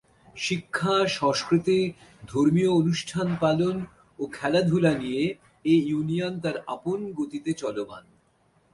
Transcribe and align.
শিক্ষা, 0.35 0.95
সংস্কৃতি, 1.11 1.79
ধর্মীয় 2.23 2.71
অনুষ্ঠান 2.71 3.27
পালন 3.41 3.75
ও 4.19 4.23
খেলাধুলা 4.33 4.91
নিয়ে 4.93 5.23
এ 5.65 5.75
ইউনিয়ন 5.89 6.33
তার 6.39 6.57
আপন 6.67 6.99
গতিতে 7.13 7.51
চলমান। 7.53 8.03